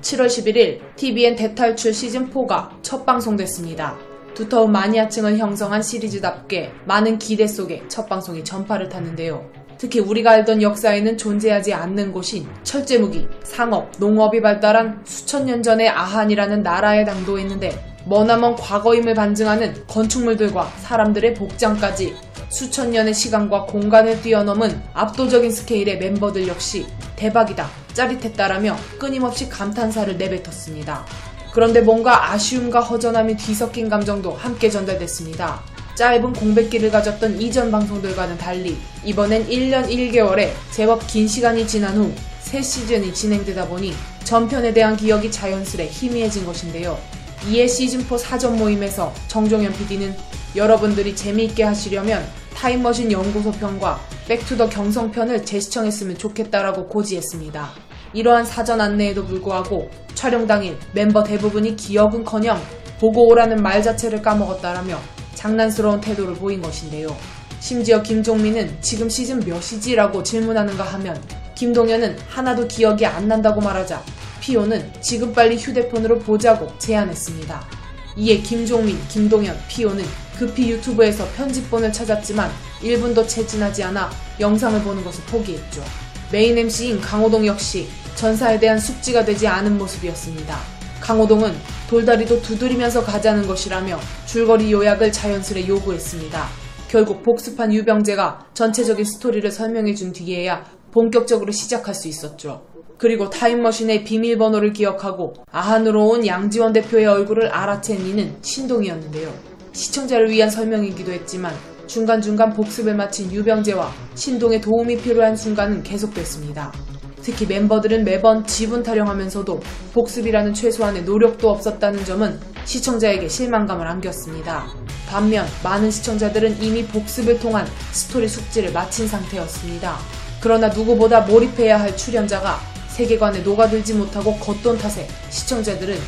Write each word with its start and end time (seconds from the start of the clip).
7월 0.00 0.26
11일 0.26 0.96
TVN 0.96 1.36
대탈출 1.36 1.92
시즌4가 1.92 2.70
첫 2.82 3.04
방송됐습니다. 3.04 3.96
두터운 4.34 4.72
마니아층을 4.72 5.38
형성한 5.38 5.82
시리즈답게 5.82 6.72
많은 6.86 7.18
기대 7.18 7.46
속에 7.46 7.82
첫 7.88 8.08
방송이 8.08 8.42
전파를 8.42 8.88
탔는데요. 8.88 9.44
특히 9.76 9.98
우리가 9.98 10.32
알던 10.32 10.60
역사에는 10.62 11.16
존재하지 11.16 11.72
않는 11.72 12.12
곳인 12.12 12.46
철제무기, 12.62 13.26
상업, 13.42 13.90
농업이 13.98 14.42
발달한 14.42 15.00
수천 15.04 15.46
년 15.46 15.62
전의 15.62 15.88
아한이라는 15.88 16.62
나라에 16.62 17.04
당도했는데 17.04 17.90
머나먼 18.06 18.56
과거임을 18.56 19.14
반증하는 19.14 19.86
건축물들과 19.86 20.64
사람들의 20.80 21.34
복장까지 21.34 22.14
수천 22.50 22.90
년의 22.90 23.14
시간과 23.14 23.66
공간을 23.66 24.20
뛰어넘은 24.22 24.82
압도적인 24.92 25.50
스케일의 25.50 25.98
멤버들 25.98 26.48
역시 26.48 26.86
대박이다, 27.16 27.66
짜릿했다라며 27.94 28.76
끊임없이 28.98 29.48
감탄사를 29.48 30.16
내뱉었습니다. 30.16 31.06
그런데 31.52 31.80
뭔가 31.80 32.32
아쉬움과 32.32 32.80
허전함이 32.80 33.36
뒤섞인 33.36 33.88
감정도 33.88 34.32
함께 34.32 34.70
전달됐습니다. 34.70 35.60
짧은 35.96 36.32
공백기를 36.32 36.90
가졌던 36.90 37.40
이전 37.40 37.70
방송들과는 37.70 38.38
달리 38.38 38.78
이번엔 39.04 39.48
1년 39.48 39.88
1개월에 39.88 40.50
제법 40.70 41.06
긴 41.06 41.26
시간이 41.26 41.66
지난 41.66 41.96
후 41.96 42.30
새 42.50 42.60
시즌이 42.60 43.14
진행되다 43.14 43.68
보니 43.68 43.94
전편에 44.24 44.72
대한 44.72 44.96
기억이 44.96 45.30
자연스레 45.30 45.86
희미해진 45.86 46.44
것인데요. 46.44 46.98
이에 47.46 47.66
시즌4 47.66 48.18
사전 48.18 48.56
모임에서 48.56 49.14
정종현 49.28 49.72
PD는 49.74 50.16
여러분들이 50.56 51.14
재미있게 51.14 51.62
하시려면 51.62 52.26
타임머신 52.60 53.10
연구소 53.10 53.52
편과 53.52 53.98
Back 54.28 54.46
to 54.46 54.55
the 54.55 54.68
경성 54.68 55.10
편을 55.10 55.46
재시청했으면 55.46 56.18
좋겠다라고 56.18 56.88
고지했습니다. 56.88 57.70
이러한 58.12 58.44
사전 58.44 58.82
안내에도 58.82 59.24
불구하고 59.24 59.90
촬영 60.14 60.46
당일 60.46 60.76
멤버 60.92 61.24
대부분이 61.24 61.74
기억은커녕 61.76 62.60
보고 63.00 63.26
오라는 63.28 63.62
말 63.62 63.82
자체를 63.82 64.20
까먹었다라며 64.20 64.98
장난스러운 65.34 66.02
태도를 66.02 66.34
보인 66.34 66.60
것인데요. 66.60 67.16
심지어 67.60 68.02
김종민은 68.02 68.82
지금 68.82 69.08
시즌 69.08 69.40
몇이지라고 69.40 70.22
질문하는가 70.22 70.84
하면 70.84 71.18
김동현은 71.54 72.18
하나도 72.28 72.68
기억이 72.68 73.06
안 73.06 73.26
난다고 73.26 73.62
말하자 73.62 74.02
피오는 74.40 74.92
지금 75.00 75.32
빨리 75.32 75.56
휴대폰으로 75.56 76.18
보자고 76.18 76.70
제안했습니다. 76.76 77.79
이에 78.20 78.36
김종민, 78.42 78.98
김동현, 79.08 79.56
피오는 79.66 80.04
급히 80.36 80.70
유튜브에서 80.70 81.26
편집본을 81.36 81.90
찾았지만 81.90 82.50
1분도 82.82 83.26
채 83.26 83.46
지나지 83.46 83.82
않아 83.82 84.10
영상을 84.38 84.78
보는 84.82 85.02
것을 85.02 85.24
포기했죠. 85.24 85.82
메인 86.30 86.58
MC인 86.58 87.00
강호동 87.00 87.46
역시 87.46 87.88
전사에 88.16 88.60
대한 88.60 88.78
숙지가 88.78 89.24
되지 89.24 89.46
않은 89.46 89.78
모습이었습니다. 89.78 90.58
강호동은 91.00 91.54
돌다리도 91.88 92.42
두드리면서 92.42 93.02
가자는 93.02 93.46
것이라며 93.46 93.98
줄거리 94.26 94.70
요약을 94.70 95.12
자연스레 95.12 95.66
요구했습니다. 95.66 96.46
결국 96.88 97.22
복습한 97.22 97.72
유병재가 97.72 98.48
전체적인 98.52 99.02
스토리를 99.02 99.50
설명해준 99.50 100.12
뒤에야 100.12 100.66
본격적으로 100.92 101.52
시작할 101.52 101.94
수 101.94 102.06
있었죠. 102.08 102.69
그리고 103.00 103.30
타임머신의 103.30 104.04
비밀번호를 104.04 104.74
기억하고 104.74 105.32
아한으로 105.50 106.06
온 106.06 106.26
양지원 106.26 106.74
대표의 106.74 107.06
얼굴을 107.06 107.50
알아챈 107.50 107.98
이는 108.06 108.36
신동이었는데요. 108.42 109.32
시청자를 109.72 110.28
위한 110.28 110.50
설명이기도 110.50 111.10
했지만 111.10 111.54
중간중간 111.86 112.52
복습을 112.52 112.94
마친 112.94 113.32
유병재와 113.32 113.90
신동의 114.14 114.60
도움이 114.60 114.98
필요한 114.98 115.34
순간은 115.34 115.82
계속됐습니다. 115.82 116.74
특히 117.22 117.46
멤버들은 117.46 118.04
매번 118.04 118.44
지분 118.44 118.82
타령하면서도 118.82 119.60
복습이라는 119.94 120.52
최소한의 120.52 121.04
노력도 121.04 121.48
없었다는 121.48 122.04
점은 122.04 122.38
시청자에게 122.66 123.28
실망감을 123.28 123.86
안겼습니다. 123.86 124.66
반면 125.08 125.46
많은 125.64 125.90
시청자들은 125.90 126.62
이미 126.62 126.84
복습을 126.84 127.40
통한 127.40 127.66
스토리 127.92 128.28
숙지를 128.28 128.72
마친 128.72 129.08
상태였습니다. 129.08 129.96
그러나 130.42 130.68
누구보다 130.68 131.22
몰입해야 131.22 131.80
할 131.80 131.96
출연자가 131.96 132.69
세계관에 133.00 133.40
녹아들지 133.40 133.94
못하고 133.94 134.36
겉돈 134.36 134.76
탓에 134.76 135.08
시청자들은 135.30 135.98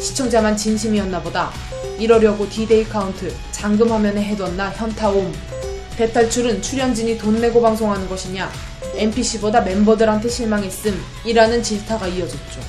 시청자만 0.00 0.56
진심이었나 0.56 1.22
보다. 1.22 1.52
이러려고 1.98 2.48
디데이 2.48 2.84
카운트 2.84 3.32
잠금 3.52 3.92
화면에 3.92 4.22
해뒀나 4.22 4.70
현타옴. 4.70 5.32
대탈출은 5.96 6.62
출연진이 6.62 7.16
돈 7.16 7.40
내고 7.40 7.62
방송하는 7.62 8.08
것이냐 8.08 8.50
NPC보다 8.96 9.60
멤버들한테 9.60 10.28
실망했음 10.28 11.00
이라는 11.24 11.62
질타가 11.62 12.08
이어졌죠. 12.08 12.60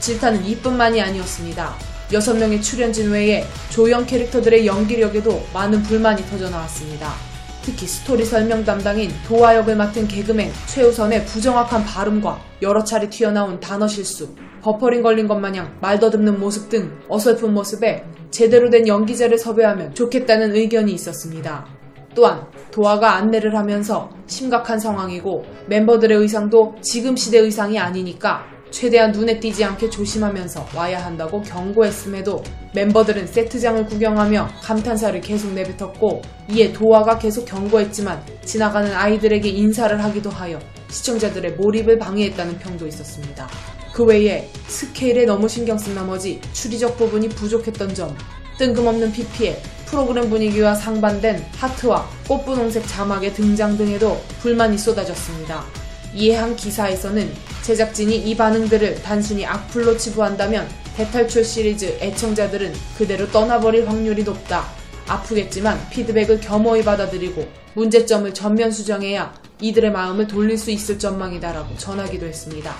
질타는 0.00 0.44
이뿐만이 0.46 1.00
아니었습니다. 1.00 1.76
6명의 2.10 2.62
출연진 2.62 3.10
외에 3.10 3.46
조연 3.68 4.06
캐릭터들의 4.06 4.66
연기력에도 4.66 5.46
많은 5.52 5.82
불만이 5.82 6.26
터져나왔습니다. 6.28 7.31
특히 7.62 7.86
스토리 7.86 8.24
설명 8.24 8.64
담당인 8.64 9.10
도화 9.26 9.56
역을 9.56 9.76
맡은 9.76 10.08
개그맨 10.08 10.50
최우선의 10.66 11.24
부정확한 11.26 11.84
발음과 11.84 12.40
여러 12.60 12.82
차례 12.82 13.08
튀어나온 13.08 13.60
단어 13.60 13.86
실수, 13.86 14.28
버퍼링 14.62 15.02
걸린 15.02 15.28
것 15.28 15.36
마냥 15.38 15.76
말 15.80 15.98
더듬는 16.00 16.40
모습 16.40 16.68
등 16.68 16.92
어설픈 17.08 17.54
모습에 17.54 18.04
제대로 18.30 18.68
된 18.68 18.88
연기자를 18.88 19.38
섭외하면 19.38 19.94
좋겠다는 19.94 20.56
의견이 20.56 20.92
있었습니다. 20.92 21.66
또한 22.14 22.46
도화가 22.70 23.14
안내를 23.14 23.56
하면서 23.56 24.10
심각한 24.26 24.78
상황이고 24.78 25.44
멤버들의 25.66 26.18
의상도 26.18 26.74
지금 26.80 27.16
시대 27.16 27.38
의상이 27.38 27.78
아니니까 27.78 28.51
최대한 28.72 29.12
눈에 29.12 29.38
띄지 29.38 29.62
않게 29.62 29.90
조심하면서 29.90 30.70
와야 30.74 31.04
한다고 31.04 31.42
경고했음에도 31.42 32.42
멤버들은 32.74 33.26
세트장을 33.26 33.86
구경하며 33.86 34.48
감탄사를 34.62 35.20
계속 35.20 35.52
내뱉었고 35.52 36.22
이에 36.48 36.72
도화가 36.72 37.18
계속 37.18 37.44
경고했지만 37.44 38.24
지나가는 38.44 38.92
아이들에게 38.92 39.48
인사를 39.48 40.02
하기도 40.02 40.30
하여 40.30 40.58
시청자들의 40.90 41.52
몰입을 41.52 41.98
방해했다는 41.98 42.58
평도 42.58 42.86
있었습니다. 42.88 43.48
그 43.92 44.04
외에 44.04 44.48
스케일에 44.66 45.26
너무 45.26 45.48
신경 45.48 45.76
쓴 45.76 45.94
나머지 45.94 46.40
추리적 46.54 46.96
부분이 46.96 47.28
부족했던 47.28 47.94
점, 47.94 48.16
뜬금없는 48.58 49.12
PPL, 49.12 49.56
프로그램 49.86 50.30
분위기와 50.30 50.74
상반된 50.74 51.44
하트와 51.58 52.08
꽃분홍색 52.26 52.88
자막의 52.88 53.34
등장 53.34 53.76
등에도 53.76 54.18
불만이 54.40 54.78
쏟아졌습니다. 54.78 55.81
이에 56.14 56.36
한 56.36 56.54
기사에서는 56.56 57.30
제작진이 57.62 58.16
이 58.16 58.36
반응들을 58.36 59.02
단순히 59.02 59.46
악플로 59.46 59.96
치부한다면 59.96 60.68
대탈출 60.96 61.44
시리즈 61.44 61.96
애청자들은 62.00 62.72
그대로 62.98 63.30
떠나버릴 63.30 63.88
확률이 63.88 64.22
높다. 64.24 64.66
아프겠지만 65.08 65.88
피드백을 65.90 66.40
겸허히 66.40 66.84
받아들이고 66.84 67.46
문제점을 67.74 68.32
전면 68.34 68.70
수정해야 68.70 69.34
이들의 69.60 69.92
마음을 69.92 70.26
돌릴 70.26 70.58
수 70.58 70.70
있을 70.70 70.98
전망이다라고 70.98 71.76
전하기도 71.76 72.26
했습니다. 72.26 72.74